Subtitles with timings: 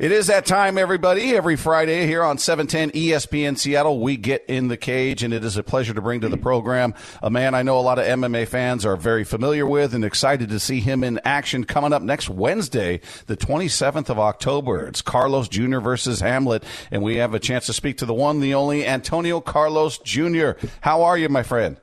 [0.00, 1.36] It is that time, everybody.
[1.36, 5.58] Every Friday here on 710 ESPN Seattle, we get in the cage, and it is
[5.58, 8.48] a pleasure to bring to the program a man I know a lot of MMA
[8.48, 12.30] fans are very familiar with and excited to see him in action coming up next
[12.30, 14.86] Wednesday, the 27th of October.
[14.86, 15.80] It's Carlos Jr.
[15.80, 19.42] versus Hamlet, and we have a chance to speak to the one, the only Antonio
[19.42, 20.52] Carlos Jr.
[20.80, 21.76] How are you, my friend?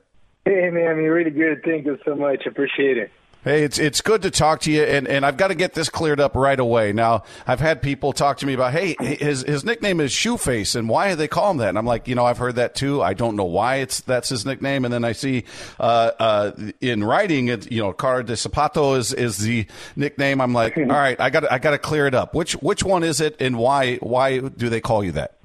[0.43, 1.61] Hey, man, you're really good.
[1.63, 2.47] Thank you so much.
[2.47, 3.11] Appreciate it.
[3.43, 5.89] Hey, it's it's good to talk to you, and, and I've got to get this
[5.89, 6.91] cleared up right away.
[6.91, 10.89] Now, I've had people talk to me about, hey, his his nickname is Shoeface, and
[10.89, 11.69] why do they call him that?
[11.69, 13.01] And I'm like, you know, I've heard that too.
[13.01, 14.85] I don't know why it's that's his nickname.
[14.85, 15.45] And then I see
[15.79, 20.41] uh, uh, in writing, it, you know, Cara de Sapato is is the nickname.
[20.41, 22.33] I'm like, all right, I got I got to clear it up.
[22.33, 25.37] Which which one is it, and why why do they call you that?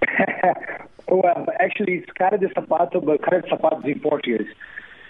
[1.08, 4.48] well, actually, it's Cara de Sapato, but Cara de Sapato is in Portuguese.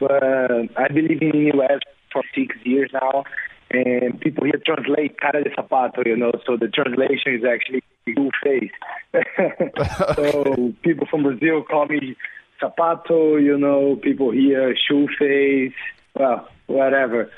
[0.01, 1.81] But uh, I believe in the U.S
[2.13, 3.25] for six years now,
[3.71, 8.31] and people here translate cara de sapato, you know, so the translation is actually new
[8.43, 8.73] face.
[10.17, 12.17] so people from Brazil call me
[12.61, 15.75] sapato, you know, people here shoe face.
[16.15, 17.31] Well, whatever.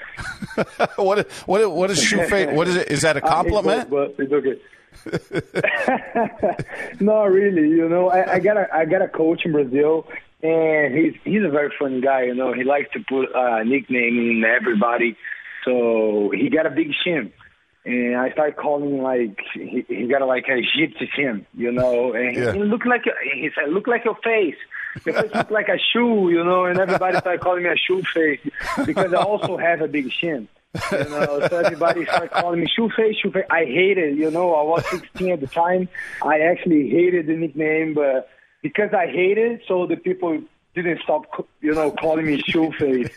[0.96, 2.48] what what what is shoe face?
[2.52, 2.90] What is it?
[2.90, 3.92] Is that a compliment?
[3.92, 4.58] Uh, it's, it's okay.
[7.00, 7.68] no, really.
[7.68, 10.06] You know, I, I got a I got a coach in Brazil
[10.42, 12.24] and he's he's a very funny guy.
[12.24, 15.16] You know, he likes to put uh, a nickname in everybody.
[15.64, 17.33] So he got a big shin,
[17.84, 21.72] and I started calling him like he, he got a, like a gypsy shin, you
[21.72, 22.12] know.
[22.12, 22.52] And yeah.
[22.52, 23.02] he looked like
[23.34, 24.56] he said, "Look like your face."
[25.05, 28.02] Your face looks like a shoe, you know, and everybody started calling me a shoe
[28.12, 28.41] face
[28.84, 30.48] because I also have a big shin.
[30.91, 33.44] You know, so everybody started calling me shoe face, shoe face.
[33.50, 35.88] I hated, you know, I was 16 at the time.
[36.22, 38.28] I actually hated the nickname, but
[38.62, 40.41] because I hate it, so the people
[40.75, 41.25] didn't stop,
[41.61, 43.08] you know, calling me shoe face.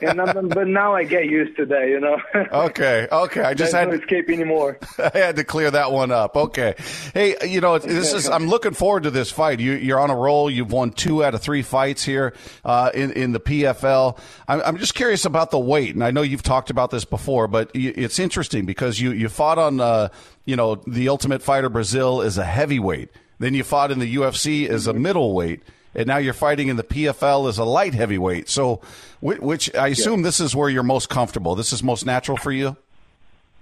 [0.00, 2.16] and I'm, but now I get used to that, you know.
[2.66, 3.42] okay, okay.
[3.42, 4.78] I just There's had no escape anymore.
[4.98, 6.36] I had to clear that one up.
[6.36, 6.74] Okay.
[7.12, 8.28] Hey, you know, this is.
[8.28, 9.60] I'm looking forward to this fight.
[9.60, 10.50] You, are on a roll.
[10.50, 12.32] You've won two out of three fights here
[12.64, 14.18] uh, in in the PFL.
[14.48, 17.46] I'm, I'm, just curious about the weight, and I know you've talked about this before,
[17.46, 20.08] but it's interesting because you you fought on, uh,
[20.46, 23.10] you know, the Ultimate Fighter Brazil as a heavyweight.
[23.42, 25.62] Then you fought in the UFC as a middleweight,
[25.96, 28.48] and now you're fighting in the PFL as a light heavyweight.
[28.48, 28.82] So,
[29.20, 30.26] which I assume yeah.
[30.26, 31.56] this is where you're most comfortable.
[31.56, 32.76] This is most natural for you.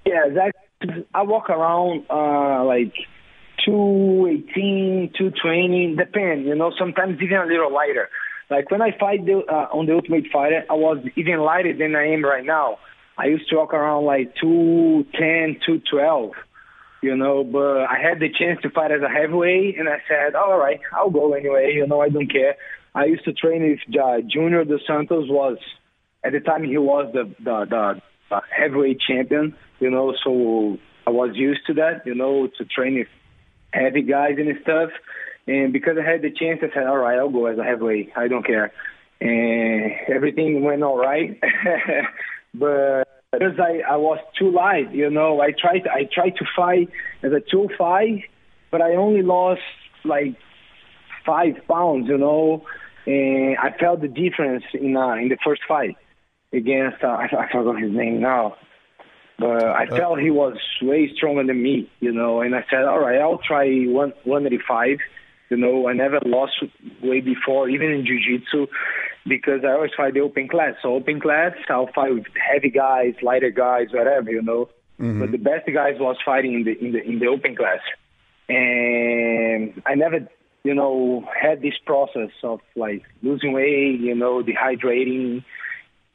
[0.04, 0.54] Yeah, that
[1.14, 2.92] I walk around uh, like
[3.64, 6.44] 218, 220, depend.
[6.44, 8.10] You know, sometimes even a little lighter.
[8.50, 11.96] Like when I fight the, uh, on the Ultimate Fighter, I was even lighter than
[11.96, 12.80] I am right now.
[13.16, 16.32] I used to walk around like 210, 212
[17.02, 20.34] you know, but I had the chance to fight as a heavyweight, and I said,
[20.34, 22.56] all right, I'll go anyway, you know, I don't care.
[22.94, 25.58] I used to train with uh, Junior Dos Santos was,
[26.24, 31.10] at the time he was the, the, the, the heavyweight champion, you know, so I
[31.10, 33.08] was used to that, you know, to train with
[33.72, 34.90] heavy guys and stuff.
[35.46, 38.12] And because I had the chance, I said, all right, I'll go as a heavyweight.
[38.16, 38.72] I don't care.
[39.20, 41.40] And everything went all right.
[42.54, 45.40] but because I, I was too light, you know.
[45.40, 46.88] I tried I tried to fight
[47.22, 48.18] as a two five,
[48.70, 49.60] but I only lost
[50.04, 50.36] like
[51.24, 52.64] five pounds, you know.
[53.06, 55.96] And I felt the difference in uh, in the first fight
[56.52, 58.56] against uh, I, I forgot his name now,
[59.38, 62.40] but I uh, felt he was way stronger than me, you know.
[62.40, 64.98] And I said, all right, I'll try one one eighty five.
[65.50, 66.52] You know, I never lost
[67.02, 68.68] weight before, even in jiu-jitsu
[69.26, 70.74] because I always fight the open class.
[70.82, 74.68] So open class, I'll fight with heavy guys, lighter guys, whatever, you know.
[75.00, 75.20] Mm-hmm.
[75.20, 77.80] But the best guys was fighting in the in the in the open class,
[78.48, 80.28] and I never,
[80.62, 85.44] you know, had this process of like losing weight, you know, dehydrating.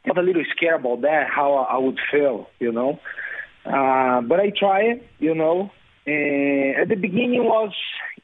[0.05, 2.99] I was a little scared about that, how I would feel, you know.
[3.65, 5.71] Uh, but I try it, you know.
[6.05, 7.73] And at the beginning was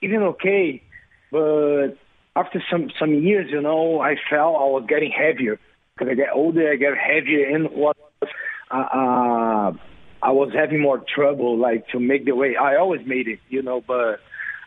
[0.03, 0.84] even okay,
[1.31, 1.98] but
[2.36, 5.59] after some some years, you know, I felt I was getting heavier
[5.94, 7.97] because I get older, I get heavier, and what
[8.72, 9.72] uh, uh,
[10.24, 13.62] I was having more trouble, like to make the way I always made it, you
[13.62, 14.19] know, but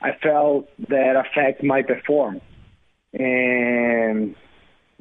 [0.03, 2.41] I felt that affect my perform,
[3.13, 4.35] and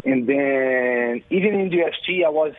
[0.05, 2.53] and then even in UFC, I was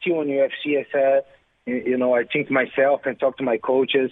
[0.00, 0.78] still in UFC.
[0.78, 1.24] I said,
[1.66, 4.10] you know, I think to myself and talk to my coaches.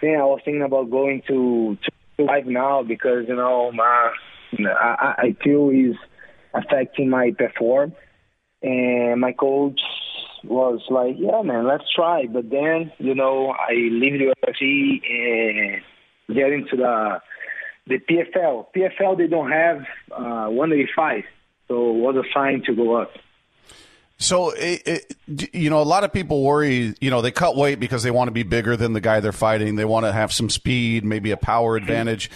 [0.00, 4.12] Then I was thinking about going to to live now because you know my
[4.64, 5.96] I, I feel is
[6.54, 7.92] affecting my perform.
[8.62, 9.80] And my coach
[10.42, 15.82] was like, "Yeah, man, let's try." But then, you know, I leave the UFC and
[16.34, 17.20] get into the
[17.86, 18.66] the PFL.
[18.74, 19.80] PFL they don't have
[20.10, 21.24] uh, 185,
[21.68, 23.12] so it was a sign to go up.
[24.18, 25.16] So, it, it,
[25.54, 28.28] you know, a lot of people worry, you know, they cut weight because they want
[28.28, 29.76] to be bigger than the guy they're fighting.
[29.76, 32.30] They want to have some speed, maybe a power advantage.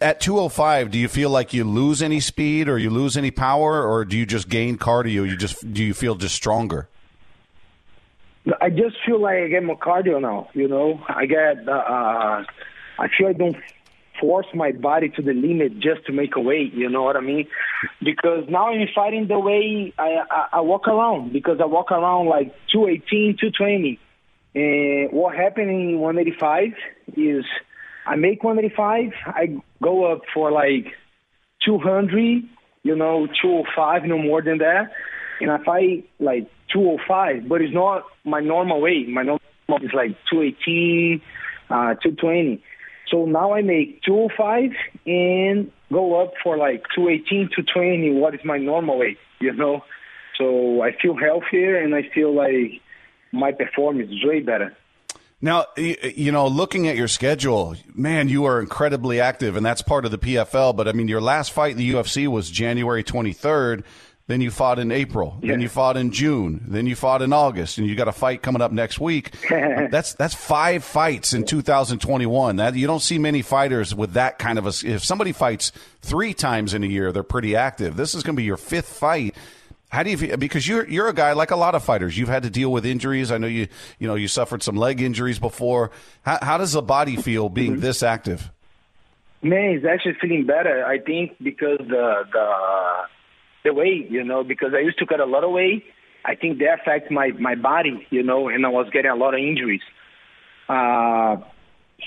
[0.00, 3.84] At 205, do you feel like you lose any speed or you lose any power
[3.84, 5.28] or do you just gain cardio?
[5.28, 6.88] You just, do you feel just stronger?
[8.60, 12.44] I just feel like I get more cardio now, you know, I get, uh, uh
[12.98, 13.56] I feel I don't
[14.20, 16.72] force my body to the limit just to make a weight.
[16.72, 17.46] You know what I mean?
[18.02, 22.26] Because now I'm fighting the way I, I, I walk around because I walk around
[22.28, 24.00] like 218, 220.
[24.54, 26.72] And what happened in 185
[27.16, 27.44] is
[28.06, 30.94] I make 185, I go up for like
[31.64, 32.42] 200,
[32.84, 34.92] you know, 205, no more than that.
[35.40, 39.08] And I fight like 205, but it's not my normal weight.
[39.08, 39.40] My normal
[39.82, 41.20] is like 218,
[41.68, 42.62] uh, 220.
[43.10, 44.70] So now I make 205
[45.06, 49.82] and go up for like 218 to 20, what is my normal weight, you know?
[50.38, 52.80] So I feel healthier and I feel like
[53.32, 54.76] my performance is way better.
[55.46, 60.04] Now, you know, looking at your schedule, man, you are incredibly active, and that's part
[60.04, 60.74] of the PFL.
[60.74, 63.84] But I mean, your last fight in the UFC was January 23rd.
[64.26, 65.38] Then you fought in April.
[65.40, 65.52] Yeah.
[65.52, 66.64] Then you fought in June.
[66.66, 69.36] Then you fought in August, and you got a fight coming up next week.
[69.48, 72.56] that's that's five fights in 2021.
[72.56, 74.72] That you don't see many fighters with that kind of a.
[74.84, 75.70] If somebody fights
[76.00, 77.96] three times in a year, they're pretty active.
[77.96, 79.36] This is going to be your fifth fight.
[79.88, 80.36] How do you feel?
[80.36, 82.18] Because you're you're a guy like a lot of fighters.
[82.18, 83.30] You've had to deal with injuries.
[83.30, 83.68] I know you
[83.98, 85.90] you know you suffered some leg injuries before.
[86.22, 87.80] How, how does the body feel being mm-hmm.
[87.82, 88.50] this active?
[89.42, 90.84] Man, it's actually feeling better.
[90.84, 93.02] I think because the the
[93.64, 95.84] the weight, you know, because I used to cut a lot of weight.
[96.24, 99.34] I think that affects my my body, you know, and I was getting a lot
[99.34, 99.82] of injuries.
[100.68, 101.36] Uh,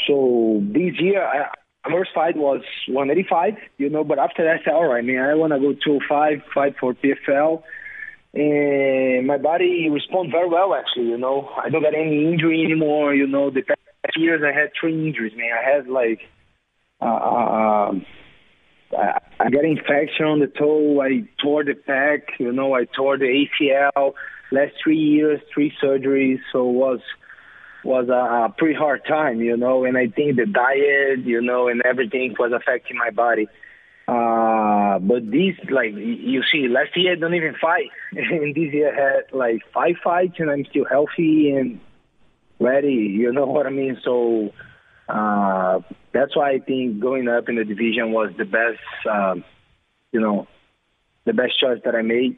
[0.05, 1.47] so this year, I,
[1.83, 5.35] first fight was 185, you know, but after that, I said, all right, man, I
[5.35, 7.63] want to go 205, fight for PFL.
[8.33, 11.49] And my body responds very well, actually, you know.
[11.57, 13.49] I don't get any injury anymore, you know.
[13.49, 13.79] The past
[14.17, 15.51] years, I had three injuries, man.
[15.51, 16.19] I had, like,
[17.01, 18.05] uh, uh um,
[18.97, 21.01] I, got infection on the toe.
[21.01, 22.39] I tore the pec.
[22.39, 24.13] You know, I tore the ACL.
[24.51, 26.39] Last three years, three surgeries.
[26.51, 26.99] So it was
[27.83, 29.85] was a, pretty hard time, you know.
[29.85, 33.47] And I think the diet, you know, and everything was affecting my body.
[34.07, 38.91] Uh, but this, like you see, last year I don't even fight, and this year
[38.91, 41.79] I had like five fights, and I'm still healthy and
[42.59, 42.93] ready.
[42.93, 43.99] You know what I mean?
[44.03, 44.51] So
[45.07, 45.79] uh,
[46.11, 48.79] that's why I think going up in the division was the best,
[49.09, 49.43] um,
[50.11, 50.47] you know,
[51.25, 52.37] the best choice that I made.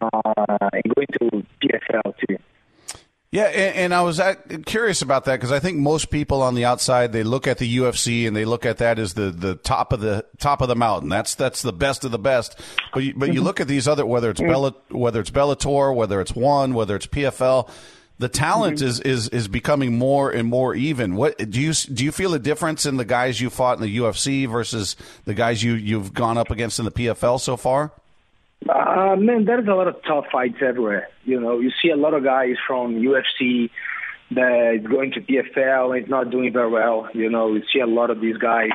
[0.00, 2.36] Uh, and going to PFL too.
[3.36, 4.18] Yeah, and, and I was
[4.64, 7.76] curious about that because I think most people on the outside they look at the
[7.76, 10.74] UFC and they look at that as the, the top of the top of the
[10.74, 11.10] mountain.
[11.10, 12.58] That's that's the best of the best.
[12.94, 16.22] But you, but you look at these other whether it's Bella, whether it's Bellator, whether
[16.22, 17.68] it's One, whether it's PFL
[18.18, 18.86] the talent mm-hmm.
[18.86, 21.14] is, is is becoming more and more even.
[21.14, 22.04] What do you do?
[22.04, 24.96] You feel a difference in the guys you fought in the UFC versus
[25.26, 27.92] the guys you you've gone up against in the PFL so far?
[28.68, 31.08] Uh, man, there's a lot of tough fights everywhere.
[31.24, 33.70] You know, you see a lot of guys from UFC
[34.32, 37.08] that is going to PFL and is not doing very well.
[37.14, 38.70] You know, you see a lot of these guys.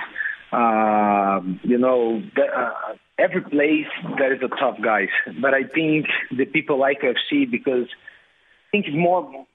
[0.51, 5.09] Uh, you know, the, uh, every place there is a tough guys,
[5.41, 9.45] but I think the people like UFC because I think it's more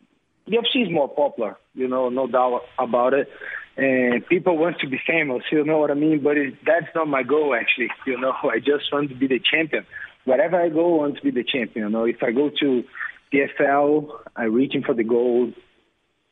[0.49, 3.29] UFC is more popular, you know, no doubt about it.
[3.77, 6.23] And people want to be famous, you know what I mean?
[6.23, 7.91] But it, that's not my goal, actually.
[8.07, 9.85] You know, I just want to be the champion.
[10.27, 11.87] Wherever I go, I want to be the champion.
[11.87, 12.85] You know, if I go to
[13.33, 15.55] PFL, I'm reaching for the gold.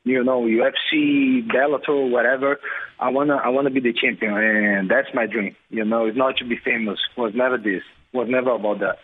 [0.03, 2.59] You know, UFC, Bellator, whatever.
[2.99, 5.55] I wanna, I wanna be the champion, and that's my dream.
[5.69, 6.99] You know, it's not to be famous.
[7.17, 7.81] Was never this.
[8.13, 8.97] Was never about that.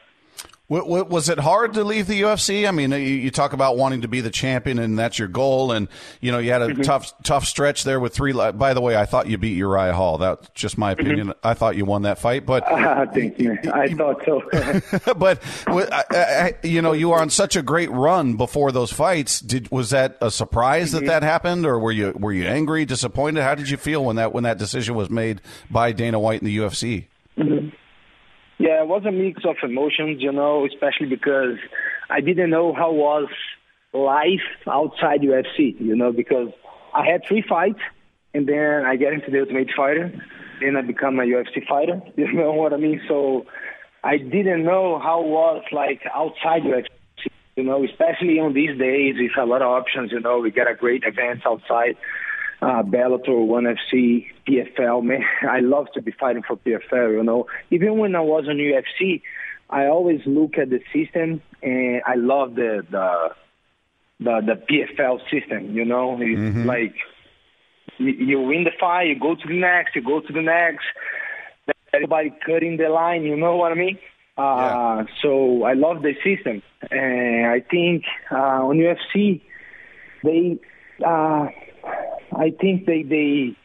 [0.72, 2.66] Was it hard to leave the UFC?
[2.66, 5.74] I mean, you talk about wanting to be the champion, and that's your goal.
[5.74, 5.90] And
[6.22, 6.84] you know, you had a mm-hmm.
[6.84, 8.32] tough, tough stretch there with three.
[8.32, 10.18] By the way, I thought you beat Uriah Hall.
[10.18, 11.02] That's just my mm-hmm.
[11.02, 11.28] opinion.
[11.28, 11.48] Mm-hmm.
[11.48, 13.58] I thought you won that fight, but uh, thank you.
[13.74, 15.14] I thought so.
[15.18, 15.44] but
[16.64, 19.42] you know, you were on such a great run before those fights.
[19.42, 21.06] Did was that a surprise mm-hmm.
[21.06, 23.44] that that happened, or were you were you angry, disappointed?
[23.44, 26.46] How did you feel when that when that decision was made by Dana White in
[26.46, 27.08] the UFC?
[28.62, 31.58] Yeah, it was a mix of emotions, you know, especially because
[32.12, 33.28] I didn't know how was
[33.92, 36.50] life outside UFC, you know, because
[36.94, 37.80] I had three fights
[38.36, 40.14] and then I get into the Ultimate Fighter,
[40.62, 43.02] then I become a UFC fighter, you know what I mean?
[43.08, 43.48] So
[44.04, 46.86] I didn't know how was like outside UFC,
[47.56, 50.70] you know, especially on these days with a lot of options, you know, we get
[50.70, 51.98] a great events outside
[52.62, 55.04] uh, Bellator, ONE FC, PFL.
[55.04, 57.14] Man, I love to be fighting for PFL.
[57.14, 59.22] You know, even when I was on UFC,
[59.70, 63.30] I always look at the system, and I love the the
[64.20, 65.76] the, the PFL system.
[65.76, 66.66] You know, it's mm-hmm.
[66.66, 66.96] like
[67.98, 70.86] you, you win the fight, you go to the next, you go to the next.
[71.94, 73.24] Everybody cutting the line.
[73.24, 73.98] You know what I mean?
[74.38, 75.06] Uh, yeah.
[75.22, 79.42] So I love the system, and I think uh, on UFC
[80.24, 80.60] they,
[81.06, 81.48] uh,
[82.42, 83.56] I think they they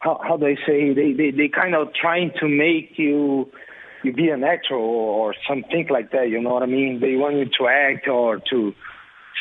[0.00, 3.48] how how do I say they they they kind of trying to make you
[4.02, 6.28] you be an actor or, or something like that.
[6.28, 6.98] You know what I mean?
[7.00, 8.74] They want you to act or to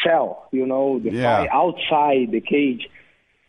[0.05, 0.47] sell.
[0.51, 1.47] You know, the yeah.
[1.51, 2.87] outside the cage.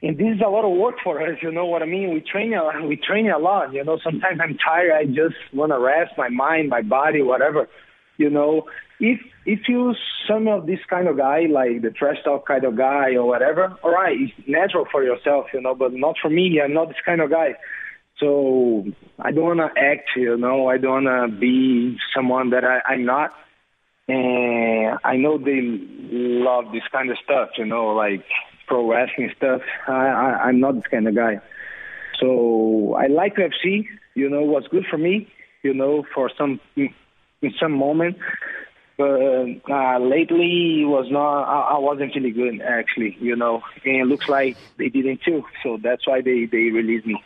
[0.02, 1.38] And this is a lot of work for us.
[1.42, 2.12] You know what I mean?
[2.14, 3.74] We train a we train a lot.
[3.74, 4.92] You know, sometimes I'm tired.
[4.92, 7.68] I just want to rest my mind, my body, whatever.
[8.16, 8.64] You know,
[9.00, 9.94] if if you
[10.28, 13.76] some of this kind of guy, like the trash talk kind of guy or whatever,
[13.82, 16.60] all right, it's natural for yourself, you know, but not for me.
[16.62, 17.54] I'm not this kind of guy.
[18.18, 18.84] So
[19.18, 20.68] I don't want to act, you know.
[20.68, 23.32] I don't want to be someone that I, I'm not.
[24.06, 28.24] And I know they love this kind of stuff, you know, like
[28.66, 29.62] pro wrestling stuff.
[29.88, 31.40] I, I I'm not this kind of guy.
[32.20, 33.86] So I like UFC.
[34.14, 35.28] You know, what's good for me.
[35.62, 38.16] You know, for some in some moment.
[38.96, 39.20] But
[39.68, 41.42] uh, lately was not.
[41.44, 43.16] I, I wasn't really good actually.
[43.20, 45.44] You know, and it looks like they didn't too.
[45.62, 47.22] So that's why they they released me.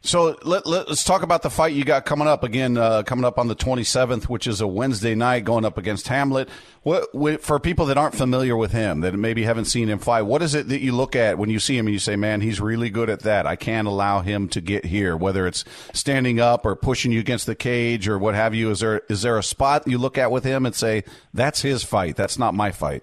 [0.00, 3.24] So let, let, us talk about the fight you got coming up again, uh, coming
[3.24, 6.48] up on the 27th, which is a Wednesday night, going up against Hamlet.
[6.82, 10.40] What, for people that aren't familiar with him, that maybe haven't seen him fight, what
[10.40, 12.60] is it that you look at when you see him and you say, "Man, he's
[12.60, 13.44] really good at that.
[13.44, 17.46] I can't allow him to get here." Whether it's standing up or pushing you against
[17.46, 20.30] the cage or what have you, is there is there a spot you look at
[20.30, 21.02] with him and say,
[21.34, 22.14] "That's his fight.
[22.16, 23.02] That's not my fight."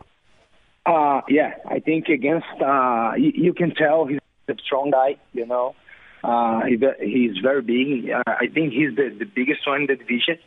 [0.85, 5.17] Uh, yeah, I think against uh, you can tell he's a strong guy.
[5.33, 5.75] You know
[6.25, 8.09] uh, he, he's very big.
[8.09, 10.39] Uh, I think he's the, the biggest one in the division.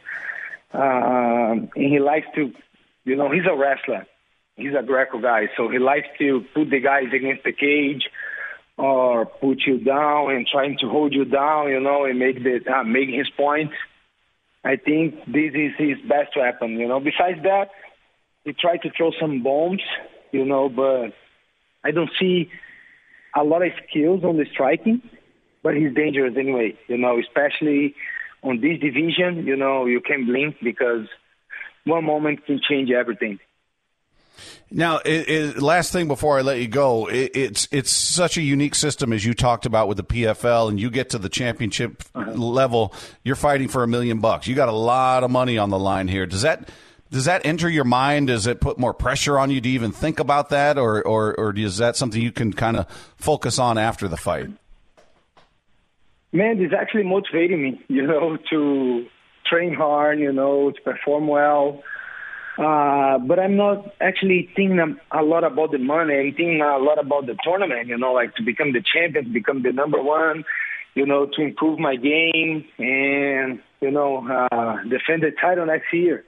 [0.75, 2.53] Uh, and he likes to,
[3.05, 4.05] you know, he's a wrestler.
[4.57, 8.11] He's a Greco guy, so he likes to put the guys against the cage
[8.77, 12.59] or put you down and trying to hold you down, you know, and make the
[12.69, 13.71] uh, make his point.
[14.65, 16.99] I think this is his best weapon, you know.
[16.99, 17.71] Besides that,
[18.45, 19.83] he tried to throw some bombs,
[20.33, 21.13] you know, but
[21.85, 22.51] I don't see
[23.37, 25.03] a lot of skills on the striking
[25.69, 26.75] but he's dangerous anyway.
[26.87, 27.95] You know, especially
[28.43, 29.47] on this division.
[29.47, 31.07] You know, you can blink because
[31.85, 33.39] one moment can change everything.
[34.71, 38.41] Now, it, it, last thing before I let you go, it, it's it's such a
[38.41, 42.03] unique system as you talked about with the PFL, and you get to the championship
[42.15, 42.33] uh-huh.
[42.33, 44.47] level, you're fighting for a million bucks.
[44.47, 46.25] You got a lot of money on the line here.
[46.25, 46.71] Does that
[47.11, 48.29] does that enter your mind?
[48.29, 51.55] Does it put more pressure on you to even think about that, or or, or
[51.55, 54.49] is that something you can kind of focus on after the fight?
[56.33, 59.07] Man, it's actually motivating me, you know, to
[59.47, 61.83] train hard, you know, to perform well.
[62.59, 66.15] Uh, but I'm not actually thinking a lot about the money.
[66.15, 69.63] I'm thinking a lot about the tournament, you know, like to become the champion, become
[69.63, 70.45] the number one,
[70.95, 76.25] you know, to improve my game and, you know, uh, defend the title next year.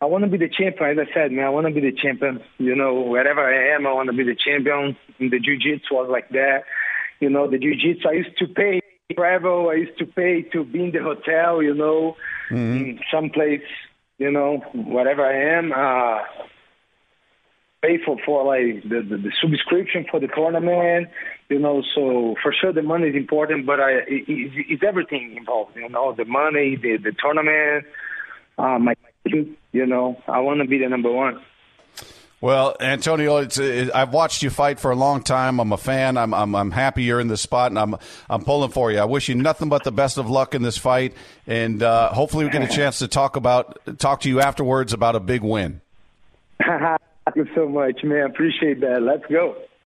[0.00, 1.44] I want to be the champion, as I said, man.
[1.44, 2.40] I want to be the champion.
[2.56, 4.96] You know, wherever I am, I want to be the champion.
[5.18, 6.62] And the jiu-jitsu was like that.
[7.20, 8.79] You know, the jiu-jitsu, I used to pay
[9.14, 9.68] travel.
[9.70, 12.16] I used to pay to be in the hotel, you know,
[12.50, 12.76] mm-hmm.
[12.76, 13.62] in some place,
[14.18, 15.72] you know, whatever I am.
[15.72, 16.44] Uh,
[17.82, 21.08] pay for for like the, the, the subscription for the tournament,
[21.48, 21.82] you know.
[21.94, 26.14] So for sure the money is important, but I it, it's everything involved, you know,
[26.16, 27.86] the money, the the tournament,
[28.58, 30.22] uh, my you know.
[30.28, 31.40] I want to be the number one.
[32.42, 35.60] Well, Antonio, it's, it, I've watched you fight for a long time.
[35.60, 36.16] I'm a fan.
[36.16, 37.96] I'm, I'm, I'm happy you're in this spot, and I'm,
[38.30, 38.98] I'm pulling for you.
[38.98, 41.14] I wish you nothing but the best of luck in this fight,
[41.46, 45.16] and uh, hopefully we get a chance to talk about talk to you afterwards about
[45.16, 45.82] a big win.
[46.66, 47.00] Thank
[47.36, 48.26] you so much, man.
[48.26, 49.02] Appreciate that.
[49.02, 49.56] Let's go.